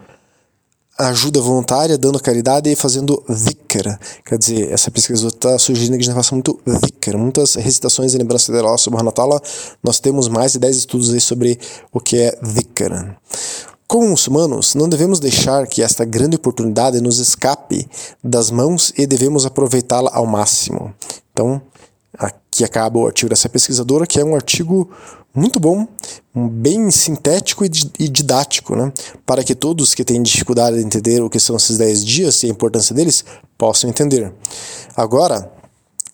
ajuda 0.99 1.39
voluntária, 1.41 1.97
dando 1.97 2.19
caridade 2.19 2.69
e 2.69 2.75
fazendo 2.75 3.23
dhikr. 3.27 3.97
Quer 4.25 4.37
dizer, 4.37 4.71
essa 4.71 4.91
pesquisa 4.91 5.27
está 5.27 5.57
sugerindo 5.57 5.97
que 5.97 6.03
a 6.03 6.05
gente 6.05 6.15
faça 6.15 6.35
muito 6.35 6.59
dhikr, 6.67 7.17
muitas 7.17 7.55
recitações 7.55 8.13
e 8.13 8.17
lembranças 8.17 8.53
de 8.53 8.59
Allah 8.59 8.77
subhanahu 8.77 9.13
wa. 9.17 9.41
Nós 9.81 9.99
temos 9.99 10.27
mais 10.27 10.51
de 10.51 10.59
10 10.59 10.75
estudos 10.77 11.13
aí 11.13 11.21
sobre 11.21 11.57
o 11.91 12.01
que 12.01 12.17
é 12.17 12.37
dhikr. 12.41 13.15
Como 13.87 14.09
muçulmanos, 14.09 14.75
não 14.75 14.87
devemos 14.89 15.19
deixar 15.19 15.65
que 15.65 15.81
esta 15.81 16.05
grande 16.05 16.35
oportunidade 16.35 17.01
nos 17.01 17.17
escape 17.17 17.87
das 18.23 18.51
mãos 18.51 18.93
e 18.97 19.07
devemos 19.07 19.45
aproveitá-la 19.45 20.11
ao 20.13 20.27
máximo. 20.27 20.93
Então, 21.31 21.61
aqui 22.15 22.63
acaba 22.63 22.99
o 22.99 23.07
artigo 23.07 23.29
dessa 23.29 23.47
pesquisadora, 23.47 24.05
que 24.05 24.19
é 24.19 24.23
um 24.23 24.35
artigo 24.35 24.89
muito 25.33 25.59
bom, 25.59 25.87
bem 26.33 26.89
sintético 26.89 27.63
e 27.63 28.09
didático, 28.09 28.75
né? 28.75 28.91
para 29.25 29.43
que 29.43 29.53
todos 29.53 29.93
que 29.93 30.03
têm 30.03 30.21
dificuldade 30.21 30.77
de 30.77 30.83
entender 30.83 31.21
o 31.21 31.29
que 31.29 31.39
são 31.39 31.55
esses 31.55 31.77
10 31.77 32.03
dias 32.03 32.43
e 32.43 32.47
a 32.47 32.49
importância 32.49 32.95
deles 32.95 33.23
possam 33.57 33.89
entender. 33.89 34.33
Agora, 34.95 35.51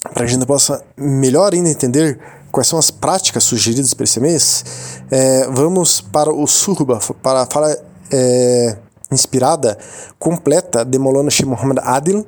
para 0.04 0.14
que 0.14 0.24
a 0.24 0.28
gente 0.28 0.46
possa 0.46 0.84
melhor 0.98 1.54
ainda 1.54 1.70
entender 1.70 2.20
quais 2.52 2.68
são 2.68 2.78
as 2.78 2.92
práticas 2.92 3.44
sugeridas 3.44 3.94
para 3.94 4.04
esse 4.04 4.20
mês, 4.20 4.64
é, 5.10 5.48
vamos 5.50 6.02
para 6.02 6.32
o 6.34 6.46
Surba, 6.46 7.00
para 7.22 7.42
a 7.42 7.46
fala 7.46 7.76
é, 8.12 8.78
inspirada, 9.12 9.78
completa, 10.20 10.84
de 10.84 10.98
Molana 10.98 11.30
Sheikh 11.30 11.50
Muhammad 11.50 11.80
Adil, 11.82 12.26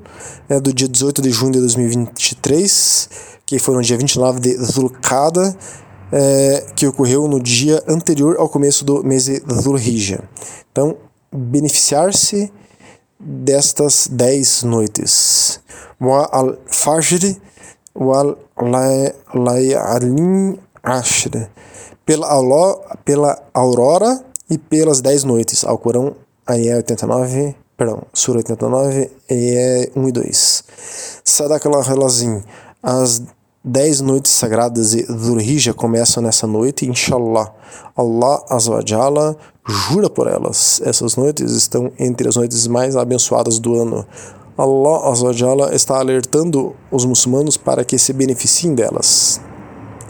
é, 0.49 0.59
do 0.59 0.73
dia 0.73 0.87
18 0.87 1.21
de 1.21 1.31
junho 1.31 1.53
de 1.53 1.59
2023, 1.59 3.09
que 3.45 3.59
foi 3.59 3.75
no 3.75 3.81
dia 3.81 3.97
29 3.97 4.39
de 4.39 4.57
Zulqada, 4.57 5.55
é, 6.11 6.65
que 6.75 6.85
ocorreu 6.87 7.27
no 7.27 7.39
dia 7.39 7.83
anterior 7.87 8.35
ao 8.37 8.49
começo 8.49 8.83
do 8.85 9.03
mês 9.03 9.25
de 9.25 9.41
Zulhijjah. 9.51 10.23
Então, 10.71 10.97
beneficiar-se 11.31 12.51
destas 13.19 14.07
10 14.11 14.63
noites. 14.63 15.59
Wa 15.99 16.29
al-Fajr 16.31 17.35
wal-Layalin 17.95 20.59
Ashr. 20.83 21.49
Pela, 22.05 22.27
aurora 23.53 24.23
e 24.49 24.57
pelas 24.57 25.01
10 25.01 25.25
noites. 25.25 25.65
Alcorão, 25.65 26.15
aí 26.45 26.69
é 26.69 26.77
89, 26.77 27.53
perdão, 27.75 28.03
Sura 28.13 28.37
89, 28.37 29.11
aí 29.29 29.55
é 29.55 29.91
1 29.93 30.07
e 30.07 30.11
2. 30.11 30.63
Sadakallah 31.23 31.81
Relazim. 31.81 32.41
As 32.81 33.21
Dez 33.69 33.99
noites 33.99 34.31
sagradas 34.31 34.91
de 34.91 35.03
Dhul-Hijjah 35.03 35.73
começam 35.73 36.23
nessa 36.23 36.47
noite, 36.47 36.89
inshallah. 36.89 37.53
Allah 37.97 38.41
Azawajala 38.49 39.35
jura 39.67 40.09
por 40.09 40.25
elas. 40.25 40.81
Essas 40.85 41.17
noites 41.17 41.51
estão 41.51 41.91
entre 41.99 42.29
as 42.29 42.37
noites 42.37 42.65
mais 42.65 42.95
abençoadas 42.95 43.59
do 43.59 43.75
ano. 43.75 44.07
Allah 44.57 45.11
Azawajala 45.11 45.75
está 45.75 45.99
alertando 45.99 46.73
os 46.89 47.03
muçulmanos 47.03 47.57
para 47.57 47.83
que 47.83 47.99
se 47.99 48.13
beneficiem 48.13 48.73
delas. 48.73 49.41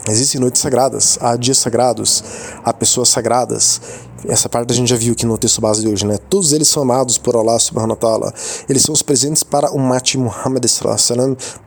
Existem 0.08 0.40
noites 0.40 0.62
sagradas, 0.62 1.18
há 1.20 1.34
dias 1.34 1.58
sagrados, 1.58 2.22
há 2.64 2.72
pessoas 2.72 3.08
sagradas. 3.08 3.80
Essa 4.28 4.48
parte 4.48 4.72
a 4.72 4.76
gente 4.76 4.88
já 4.88 4.96
viu 4.96 5.14
aqui 5.14 5.26
no 5.26 5.36
texto 5.36 5.60
base 5.60 5.80
de 5.80 5.88
hoje, 5.88 6.06
né? 6.06 6.16
Todos 6.30 6.52
eles 6.52 6.68
são 6.68 6.84
amados 6.84 7.18
por 7.18 7.34
Allah 7.34 7.58
subhanahu 7.58 7.90
wa 7.90 7.96
ta'ala. 7.96 8.32
Eles 8.68 8.82
são 8.82 8.92
os 8.92 9.02
presentes 9.02 9.42
para 9.42 9.72
o 9.72 9.80
Mati 9.80 10.16
Muhammad 10.16 10.64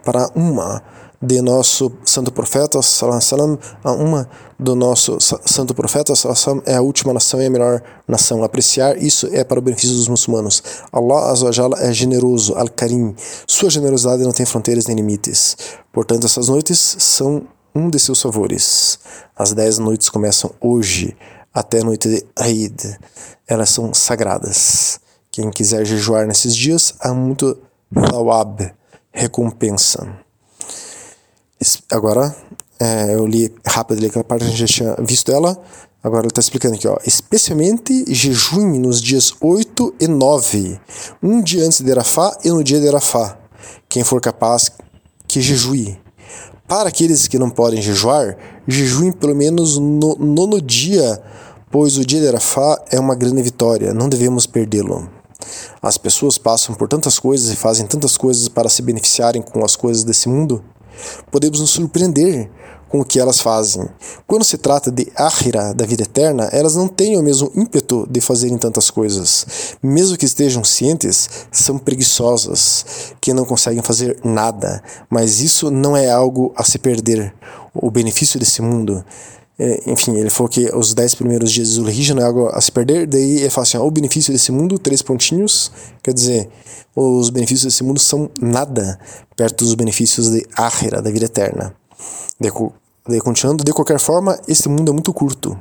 para 0.06 0.32
uma 0.34 0.82
de 1.22 1.40
nosso 1.42 1.92
santo 2.04 2.32
profeta 2.32 2.80
a 3.84 3.92
uma 3.92 4.28
do 4.58 4.76
nosso 4.76 5.18
santo 5.20 5.74
profeta 5.74 6.14
é 6.66 6.76
a 6.76 6.82
última 6.82 7.14
nação 7.14 7.42
e 7.42 7.46
a 7.46 7.50
melhor 7.50 7.82
nação. 8.08 8.44
Apreciar 8.44 8.98
isso 8.98 9.28
é 9.32 9.44
para 9.44 9.60
o 9.60 9.62
benefício 9.62 9.96
dos 9.96 10.08
muçulmanos. 10.08 10.64
Allah 10.92 11.32
azawajal 11.32 11.74
é 11.78 11.94
generoso, 11.94 12.56
al-karim. 12.56 13.16
Sua 13.48 13.70
generosidade 13.70 14.24
não 14.24 14.32
tem 14.32 14.46
fronteiras 14.46 14.88
nem 14.88 14.96
limites. 14.96 15.58
Portanto, 15.92 16.26
essas 16.26 16.48
noites 16.48 16.96
são 17.00 17.48
um 17.74 17.90
de 17.90 18.00
seus 18.00 18.22
favores. 18.22 19.00
As 19.36 19.54
dez 19.54 19.78
noites 19.78 20.10
começam 20.10 20.52
hoje 20.60 21.16
até 21.54 21.82
a 21.82 21.84
noite 21.84 22.10
de 22.10 22.26
Eid. 22.40 22.98
Elas 23.48 23.70
são 23.70 23.94
sagradas. 23.94 25.00
Quem 25.32 25.50
quiser 25.50 25.86
jejuar 25.86 26.28
nesses 26.28 26.56
dias, 26.56 26.94
há 27.00 27.14
muito 27.14 27.58
thawab, 27.94 28.74
recompensa. 29.12 30.08
Agora, 31.92 32.36
é, 32.80 33.14
eu 33.14 33.28
li 33.28 33.54
rápido 33.66 34.00
ali 34.00 34.08
aquela 34.08 34.24
parte, 34.24 34.44
a 34.44 34.48
gente 34.48 34.60
já 34.60 34.68
tinha 34.68 34.96
visto 35.00 35.32
ela. 35.32 35.62
Agora 36.04 36.22
ele 36.22 36.30
está 36.30 36.42
explicando 36.42 36.76
aqui, 36.76 36.88
ó. 36.88 36.98
Especialmente 37.06 38.06
jejum 38.12 38.80
nos 38.80 39.00
dias 39.00 39.34
8 39.40 39.96
e 40.00 40.08
9, 40.08 40.80
um 41.22 41.42
dia 41.44 41.64
antes 41.64 41.82
de 41.82 41.92
Arafá 41.92 42.36
e 42.44 42.50
no 42.50 42.64
dia 42.64 42.80
de 42.80 42.88
Arafá. 42.88 43.38
Quem 43.88 44.04
for 44.04 44.20
capaz, 44.20 44.72
que 45.28 45.40
jejue. 45.40 46.00
Para 46.68 46.90
aqueles 46.90 47.28
que 47.28 47.38
não 47.38 47.52
podem 47.52 47.82
jejuar, 47.82 48.36
jejuem 48.68 49.12
pelo 49.12 49.36
menos 49.36 49.78
no 49.78 50.16
nono 50.16 50.60
dia, 50.60 51.22
pois 51.70 51.98
o 51.98 52.06
dia 52.06 52.20
de 52.20 52.30
Arafá 52.30 52.84
é 52.90 53.00
uma 53.00 53.14
grande 53.14 53.44
vitória, 53.44 53.94
não 53.94 54.10
devemos 54.10 54.48
perdê-lo. 54.48 55.08
As 55.82 55.98
pessoas 55.98 56.38
passam 56.38 56.74
por 56.74 56.88
tantas 56.88 57.20
coisas 57.20 57.52
e 57.52 57.56
fazem 57.56 57.86
tantas 57.86 58.18
coisas 58.18 58.48
para 58.48 58.70
se 58.70 58.82
beneficiarem 58.82 59.42
com 59.42 59.64
as 59.64 59.76
coisas 59.76 60.04
desse 60.04 60.28
mundo. 60.28 60.64
Podemos 61.32 61.60
nos 61.60 61.70
surpreender 61.70 62.50
com 62.92 63.00
o 63.00 63.06
que 63.06 63.20
elas 63.20 63.40
fazem. 63.40 63.88
Quando 64.28 64.44
se 64.44 64.58
trata 64.58 64.92
de 64.92 65.10
Ahira, 65.16 65.74
da 65.74 65.86
vida 65.86 66.04
eterna, 66.04 66.50
elas 66.52 66.76
não 66.76 66.90
têm 66.90 67.18
o 67.18 67.24
mesmo 67.24 67.50
ímpeto 67.56 68.06
de 68.10 68.20
fazerem 68.20 68.58
tantas 68.58 68.92
coisas. 68.92 69.78
Mesmo 69.82 70.18
que 70.18 70.26
estejam 70.26 70.62
cientes, 70.62 71.48
são 71.50 71.78
preguiçosas, 71.78 73.14
que 73.22 73.34
não 73.34 73.46
conseguem 73.46 73.82
fazer 73.82 74.20
nada. 74.26 74.84
Mas 75.10 75.40
isso 75.40 75.72
não 75.72 75.96
é 75.96 76.12
algo 76.12 76.54
a 76.56 76.66
se 76.66 76.78
perder. 76.78 77.34
O 77.74 77.90
benefício 77.90 78.38
desse 78.38 78.62
mundo 78.62 79.06
enfim, 79.86 80.18
ele 80.18 80.30
falou 80.30 80.50
que 80.50 80.74
os 80.76 80.94
10 80.94 81.16
primeiros 81.16 81.52
dias 81.52 81.68
de 81.68 81.74
Zulhijja 81.76 82.16
não 82.16 82.24
é 82.24 82.26
algo 82.26 82.48
a 82.48 82.60
se 82.60 82.72
perder, 82.72 83.06
daí 83.06 83.40
ele 83.40 83.50
fala 83.50 83.64
assim, 83.64 83.78
ó, 83.78 83.86
o 83.86 83.92
benefício 83.92 84.34
desse 84.34 84.52
mundo, 84.52 84.80
três 84.80 85.02
pontinhos, 85.02 85.72
quer 86.02 86.14
dizer, 86.14 86.50
os 86.96 87.30
benefícios 87.30 87.72
desse 87.72 87.84
mundo 87.84 88.00
são 88.00 88.30
nada 88.42 89.00
perto 89.36 89.64
dos 89.64 89.76
benefícios 89.76 90.30
de 90.30 90.46
Ahira, 90.56 91.02
da 91.02 91.12
vida 91.12 91.26
eterna. 91.26 91.76
Daí, 92.40 92.52
daí 93.08 93.20
continuando, 93.20 93.64
de 93.64 93.72
qualquer 93.72 94.00
forma, 94.00 94.40
este 94.48 94.68
mundo 94.68 94.90
é 94.90 94.94
muito 94.94 95.14
curto, 95.14 95.56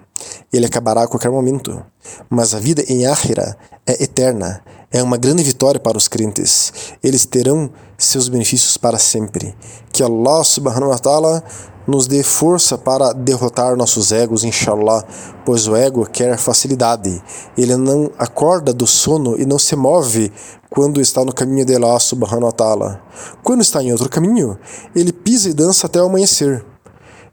ele 0.51 0.67
acabará 0.67 1.03
a 1.03 1.09
qualquer 1.09 1.31
momento, 1.31 1.85
mas 2.31 2.55
a 2.55 2.59
vida 2.59 2.83
em 2.89 3.05
Ahira 3.05 3.57
é 3.87 4.03
eterna, 4.03 4.63
é 4.91 5.03
uma 5.03 5.17
grande 5.19 5.43
vitória 5.43 5.79
para 5.79 5.99
os 5.99 6.09
crentes, 6.09 6.73
eles 7.03 7.27
terão 7.27 7.71
seus 7.99 8.29
benefícios 8.29 8.77
para 8.77 8.99
sempre. 8.99 9.55
Que 9.93 10.03
Allah 10.03 10.43
subhanahu 10.43 10.91
wa 10.91 10.99
ta'ala 10.99 11.45
nos 11.91 12.07
dê 12.07 12.23
força 12.23 12.79
para 12.79 13.13
derrotar 13.13 13.77
nossos 13.77 14.13
egos, 14.13 14.45
inshallah, 14.45 15.05
pois 15.45 15.67
o 15.67 15.75
ego 15.75 16.07
quer 16.07 16.39
facilidade. 16.39 17.23
Ele 17.59 17.77
não 17.77 18.11
acorda 18.17 18.73
do 18.73 18.87
sono 18.87 19.37
e 19.37 19.45
não 19.45 19.59
se 19.59 19.75
move 19.75 20.33
quando 20.71 21.01
está 21.01 21.25
no 21.25 21.35
caminho 21.35 21.67
de 21.67 21.75
Allah 21.75 21.99
subhanahu 21.99 22.45
wa 22.45 22.53
ta'ala. 22.53 23.03
Quando 23.43 23.61
está 23.61 23.83
em 23.83 23.91
outro 23.91 24.09
caminho, 24.09 24.57
ele 24.95 25.13
pisa 25.13 25.51
e 25.51 25.53
dança 25.53 25.87
até 25.87 26.01
o 26.01 26.07
amanhecer. 26.07 26.65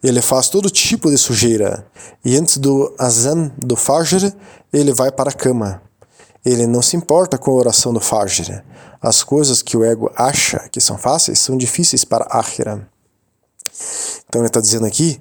Ele 0.03 0.21
faz 0.21 0.49
todo 0.49 0.69
tipo 0.69 1.09
de 1.09 1.17
sujeira, 1.17 1.85
e 2.23 2.35
antes 2.35 2.57
do 2.57 2.93
azan 2.99 3.51
do 3.57 3.75
fajr, 3.75 4.33
ele 4.73 4.93
vai 4.93 5.11
para 5.11 5.29
a 5.29 5.33
cama. 5.33 5.81
Ele 6.43 6.65
não 6.65 6.81
se 6.81 6.95
importa 6.95 7.37
com 7.37 7.51
a 7.51 7.55
oração 7.55 7.93
do 7.93 7.99
fajr. 7.99 8.63
As 9.01 9.23
coisas 9.23 9.61
que 9.61 9.77
o 9.77 9.83
ego 9.83 10.11
acha 10.15 10.67
que 10.71 10.81
são 10.81 10.97
fáceis 10.97 11.39
são 11.39 11.57
difíceis 11.57 12.03
para 12.03 12.25
akhira. 12.25 12.87
Então 14.27 14.41
ele 14.41 14.48
está 14.48 14.60
dizendo 14.60 14.86
aqui 14.86 15.19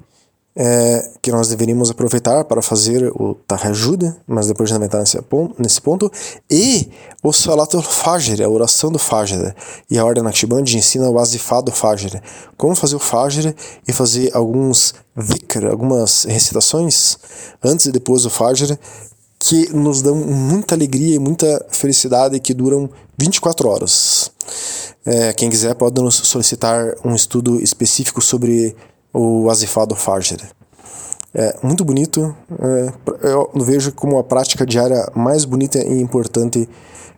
é, 0.58 1.10
que 1.20 1.30
nós 1.30 1.48
deveríamos 1.48 1.90
aproveitar 1.90 2.42
para 2.44 2.62
fazer 2.62 3.12
o 3.14 3.34
tahajjud, 3.46 4.14
mas 4.26 4.46
depois 4.46 4.70
de 4.70 4.76
entrar 4.76 5.00
nesse 5.00 5.20
ponto, 5.20 5.54
nesse 5.60 5.80
ponto, 5.80 6.10
e 6.50 6.88
o 7.22 7.30
salatul 7.30 7.82
fajr, 7.82 8.42
a 8.42 8.48
oração 8.48 8.90
do 8.90 8.98
fajr. 8.98 9.54
E 9.90 9.98
a 9.98 10.04
ordem 10.04 10.24
Naqshband 10.24 10.64
ensina 10.74 11.10
o 11.10 11.18
azifá 11.18 11.60
do 11.60 11.70
fajr, 11.70 12.22
como 12.56 12.74
fazer 12.74 12.96
o 12.96 12.98
fajr 12.98 13.54
e 13.86 13.92
fazer 13.92 14.34
alguns 14.34 14.94
dhikr, 15.14 15.66
algumas 15.66 16.24
recitações 16.24 17.18
antes 17.62 17.84
e 17.86 17.92
depois 17.92 18.22
do 18.22 18.30
fajr, 18.30 18.78
que 19.38 19.68
nos 19.74 20.00
dão 20.00 20.16
muita 20.16 20.74
alegria 20.74 21.16
e 21.16 21.18
muita 21.18 21.66
felicidade 21.68 22.40
que 22.40 22.54
duram 22.54 22.88
24 23.18 23.68
horas. 23.68 24.30
É, 25.06 25.32
quem 25.32 25.48
quiser 25.48 25.74
pode 25.76 26.02
nos 26.02 26.16
solicitar 26.16 26.96
um 27.04 27.14
estudo 27.14 27.62
específico 27.62 28.20
sobre 28.20 28.74
o 29.14 29.48
Azifado 29.48 29.94
Fajr. 29.94 30.38
É 31.32 31.56
muito 31.62 31.84
bonito, 31.84 32.34
é, 32.58 33.28
eu 33.28 33.50
vejo 33.54 33.92
como 33.92 34.18
a 34.18 34.24
prática 34.24 34.66
diária 34.66 35.06
mais 35.14 35.44
bonita 35.44 35.78
e 35.78 36.00
importante 36.00 36.68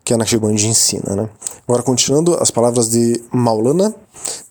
que 0.04 0.12
a 0.12 0.16
Naqshband 0.16 0.54
ensina. 0.54 1.14
Né? 1.14 1.28
Agora, 1.66 1.83
continuando 1.83 2.34
as 2.34 2.50
palavras 2.50 2.91
de 2.91 3.23
Maulana, 3.32 3.95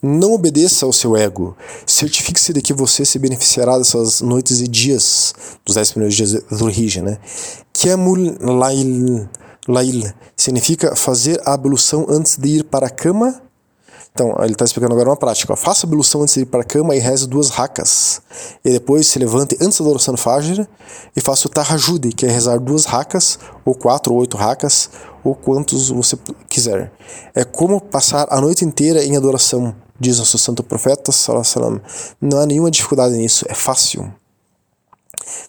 não 0.01 0.33
obedeça 0.33 0.85
ao 0.85 0.93
seu 0.93 1.17
ego. 1.17 1.55
Certifique-se 1.85 2.53
de 2.53 2.61
que 2.61 2.73
você 2.73 3.03
se 3.03 3.19
beneficiará 3.19 3.77
dessas 3.77 4.21
noites 4.21 4.61
e 4.61 4.67
dias, 4.67 5.33
dos 5.65 5.75
10 5.75 5.91
primeiros 5.91 6.15
dias 6.15 6.31
do 6.31 6.69
Hijja. 6.69 7.01
Né? 7.01 7.17
Kiamul 7.73 8.37
Lail 8.39 9.27
Lail 9.67 10.13
significa 10.35 10.95
fazer 10.95 11.41
a 11.45 11.53
ablução 11.53 12.05
antes 12.09 12.37
de 12.37 12.59
ir 12.59 12.63
para 12.63 12.87
a 12.87 12.89
cama. 12.89 13.41
Então, 14.11 14.35
ele 14.39 14.53
está 14.53 14.65
explicando 14.65 14.93
agora 14.93 15.09
uma 15.09 15.17
prática. 15.17 15.55
Faça 15.55 15.85
a 15.85 15.87
ablução 15.87 16.23
antes 16.23 16.33
de 16.33 16.41
ir 16.41 16.45
para 16.45 16.61
a 16.61 16.63
cama 16.63 16.95
e 16.95 16.99
reze 16.99 17.27
duas 17.27 17.49
racas. 17.49 18.19
E 18.65 18.71
depois 18.71 19.05
se 19.05 19.19
levante 19.19 19.55
antes 19.61 19.79
da 19.79 19.85
oração 19.85 20.15
do 20.15 20.19
Fajr 20.19 20.67
e 21.15 21.21
faça 21.21 21.47
o 21.47 21.51
Tahajud, 21.51 22.11
que 22.13 22.25
é 22.25 22.29
rezar 22.29 22.59
duas 22.59 22.85
racas, 22.85 23.37
ou 23.63 23.75
quatro 23.75 24.13
ou 24.13 24.19
oito 24.21 24.35
racas, 24.35 24.89
ou 25.23 25.35
quantos 25.35 25.89
você 25.89 26.17
quiser. 26.49 26.91
É 27.35 27.43
como 27.43 27.79
passar 27.79 28.25
a 28.31 28.41
noite 28.41 28.65
inteira 28.65 29.03
em 29.03 29.15
adoração, 29.15 29.75
diz 29.99 30.17
nosso 30.17 30.37
santo 30.39 30.63
profeta. 30.63 31.11
Não 32.19 32.39
há 32.39 32.45
nenhuma 32.47 32.71
dificuldade 32.71 33.15
nisso, 33.15 33.45
é 33.47 33.53
fácil. 33.53 34.11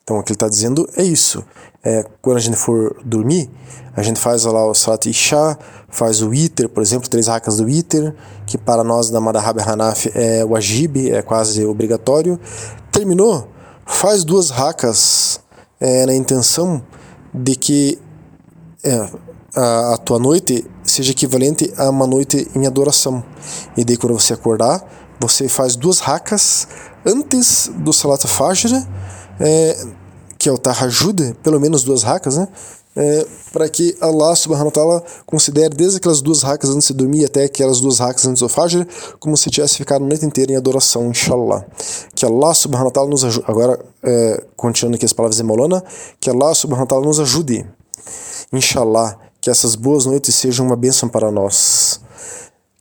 Então, 0.03 0.19
o 0.19 0.23
que 0.23 0.33
ele 0.33 0.37
está 0.37 0.49
dizendo 0.49 0.89
é 0.97 1.03
isso. 1.03 1.45
É, 1.89 2.05
quando 2.21 2.37
a 2.37 2.41
gente 2.41 2.59
for 2.59 3.01
dormir, 3.03 3.51
a 3.97 4.03
gente 4.03 4.21
faz 4.21 4.45
lá 4.45 4.67
o 4.67 4.75
Salat 4.75 5.07
Isha, 5.09 5.59
faz 5.89 6.21
o 6.21 6.35
Iter, 6.35 6.69
por 6.69 6.83
exemplo, 6.83 7.09
três 7.09 7.29
racas 7.29 7.57
do 7.57 7.67
Iter, 7.67 8.15
que 8.45 8.59
para 8.59 8.85
nós 8.85 9.09
da 9.09 9.19
Madhab 9.23 9.59
Hanaf 9.59 10.07
é 10.15 10.45
o 10.45 10.55
Ajib, 10.55 11.11
é 11.11 11.23
quase 11.23 11.65
obrigatório. 11.65 12.39
Terminou, 12.93 13.49
faz 13.87 14.23
duas 14.23 14.51
racas 14.51 15.41
é, 15.81 16.05
na 16.05 16.15
intenção 16.15 16.83
de 17.33 17.57
que 17.57 17.99
é, 18.85 19.09
a, 19.57 19.95
a, 19.95 19.97
tua 19.97 20.19
noite 20.19 20.67
seja 20.85 21.13
equivalente 21.13 21.73
a 21.79 21.89
uma 21.89 22.07
noite 22.07 22.47
em 22.55 22.67
adoração. 22.67 23.25
E 23.79 23.83
daí 23.83 23.97
quando 23.97 24.13
você 24.13 24.35
acordar, 24.35 24.87
você 25.19 25.49
faz 25.49 25.75
duas 25.75 26.01
racas 26.01 26.69
antes 27.07 27.71
do 27.77 27.95
Salat 27.95 28.27
Fajr, 28.27 28.87
é, 29.41 29.87
que 30.39 30.49
é 30.49 30.53
o 30.53 30.59
Tahajjud, 30.59 31.35
pelo 31.43 31.61
menos 31.61 31.83
duas 31.83 32.03
racas, 32.03 32.37
né? 32.37 32.49
É, 32.97 33.27
para 33.53 33.69
que 33.69 33.97
Allah 34.01 34.35
subhanahu 34.35 34.67
wa 34.67 34.73
ta'ala 34.73 35.05
considere 35.25 35.75
desde 35.75 35.99
aquelas 35.99 36.21
duas 36.21 36.43
racas 36.43 36.71
antes 36.71 36.89
de 36.89 36.95
dormir 36.95 37.25
até 37.25 37.45
aquelas 37.45 37.81
duas 37.81 37.99
racas 37.99 38.27
antes 38.27 38.41
do 38.41 38.49
Fajr, 38.49 38.87
como 39.21 39.37
se 39.37 39.51
tivesse 39.51 39.77
ficado 39.77 40.05
a 40.05 40.09
noite 40.09 40.27
inteira 40.27 40.53
em 40.53 40.57
adoração, 40.57 41.09
inshallah. 41.09 41.65
Que 42.15 42.27
Allah 42.27 42.53
subhanahu 42.55 42.87
wa 42.87 42.91
ta'ala 42.91 43.09
nos 43.09 43.25
ajude, 43.25 43.45
agora 43.47 43.79
é, 44.03 44.45
continuando 44.57 44.97
aqui 44.97 45.05
as 45.05 45.13
palavras 45.13 45.37
de 45.37 45.45
Molana, 45.45 45.83
que 46.19 46.29
Allah 46.29 46.53
subhanahu 46.55 46.83
wa 46.83 46.87
ta'ala 46.87 47.05
nos 47.05 47.21
ajude, 47.21 47.65
inshallah, 48.53 49.17
que 49.41 49.49
essas 49.49 49.77
boas 49.77 50.05
noites 50.05 50.35
sejam 50.35 50.67
uma 50.67 50.77
bênção 50.77 51.09
para 51.09 51.31
nós 51.31 52.01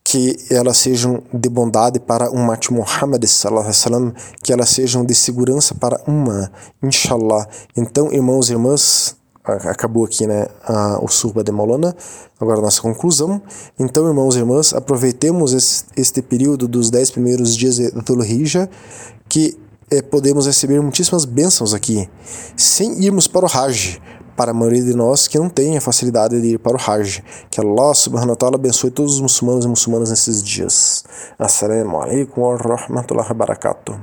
que 0.07 0.37
elas 0.49 0.77
sejam 0.77 1.21
de 1.33 1.49
bondade 1.49 1.99
para 1.99 2.31
Ummat 2.31 2.71
Muhammad 2.71 3.21
sallam, 3.25 4.13
que 4.41 4.53
elas 4.53 4.69
sejam 4.69 5.03
de 5.03 5.13
segurança 5.13 5.75
para 5.75 6.01
uma, 6.07 6.49
inshallah. 6.81 7.45
Então, 7.75 8.09
irmãos 8.13 8.49
e 8.49 8.53
irmãs, 8.53 9.17
acabou 9.43 10.05
aqui 10.05 10.25
né, 10.25 10.47
a, 10.63 10.97
o 11.03 11.09
Surba 11.09 11.43
de 11.43 11.51
Maulana, 11.51 11.93
agora 12.39 12.59
a 12.59 12.61
nossa 12.61 12.81
conclusão. 12.81 13.41
Então, 13.77 14.07
irmãos 14.07 14.37
e 14.37 14.39
irmãs, 14.39 14.73
aproveitemos 14.73 15.51
esse, 15.51 15.83
este 15.97 16.21
período 16.21 16.69
dos 16.69 16.89
dez 16.89 17.11
primeiros 17.11 17.53
dias 17.53 17.75
de 17.75 17.91
Dhul 17.91 18.23
que 19.27 19.57
é, 19.91 20.01
podemos 20.01 20.45
receber 20.45 20.81
muitíssimas 20.81 21.25
bênçãos 21.25 21.73
aqui, 21.73 22.09
sem 22.55 23.03
irmos 23.03 23.27
para 23.27 23.45
o 23.45 23.49
Hajj, 23.49 23.99
para 24.37 24.51
a 24.51 24.53
maioria 24.53 24.83
de 24.83 24.95
nós 24.95 25.27
que 25.27 25.37
não 25.39 25.49
tem 25.49 25.75
a 25.75 25.81
facilidade 25.81 26.39
de 26.39 26.53
ir 26.53 26.59
para 26.59 26.77
o 26.77 26.79
Hajj. 26.79 27.23
Que 27.49 27.59
Allah 27.59 27.93
subhanahu 27.93 28.29
wa 28.29 28.35
ta'ala 28.35 28.55
abençoe 28.55 28.91
todos 28.91 29.15
os 29.15 29.21
muçulmanos 29.21 29.65
e 29.65 29.67
muçulmanas 29.67 30.11
nesses 30.11 30.43
dias. 30.43 31.03
Assalamu 31.39 31.99
alaikum 31.99 32.41
wa 32.41 32.55
rahmatullahi 32.55 33.29
wa 33.29 33.35
barakatuh. 33.35 33.95